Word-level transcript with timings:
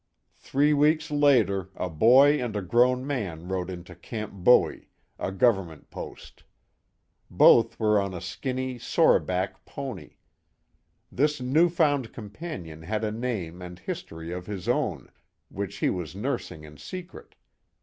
Three 0.39 0.73
weeks 0.73 1.11
later 1.11 1.69
a 1.75 1.87
boy 1.87 2.41
and 2.43 2.55
a 2.55 2.63
grown 2.63 3.05
man 3.05 3.47
rode 3.47 3.69
into 3.69 3.93
Camp 3.93 4.33
Bowie, 4.33 4.89
a 5.19 5.31
government 5.31 5.91
post. 5.91 6.43
Both 7.29 7.79
were 7.79 7.99
on 7.99 8.11
a 8.15 8.19
skinny, 8.19 8.79
sore 8.79 9.19
back 9.19 9.63
pony. 9.63 10.15
This 11.11 11.39
new 11.39 11.69
found 11.69 12.13
companion 12.13 12.81
had 12.81 13.03
a 13.03 13.11
name 13.11 13.61
and 13.61 13.77
history 13.77 14.31
of 14.31 14.47
his 14.47 14.67
own, 14.67 15.11
which 15.49 15.75
he 15.77 15.91
was 15.91 16.15
nursing 16.15 16.63
in 16.63 16.77
secret. 16.77 17.35